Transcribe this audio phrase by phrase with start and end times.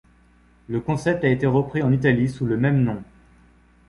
[0.67, 3.03] Le concept a été repris en Italie sous le même nom.